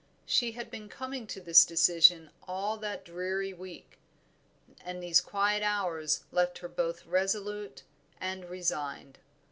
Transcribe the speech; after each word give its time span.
She 0.25 0.53
had 0.53 0.71
been 0.71 0.89
coming 0.89 1.27
to 1.27 1.39
this 1.39 1.63
decision 1.63 2.31
all 2.47 2.75
that 2.77 3.07
weary 3.07 3.53
week, 3.53 3.99
and 4.83 4.97
these 5.03 5.21
quiet 5.21 5.61
hours 5.61 6.23
left 6.31 6.57
her 6.57 6.67
both 6.67 7.05
resolute 7.05 7.83
and 8.19 8.45
resigned. 8.45 9.19